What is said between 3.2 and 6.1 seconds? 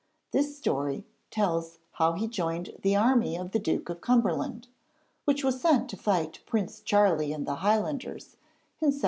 of the Duke of Cumberland, which was sent to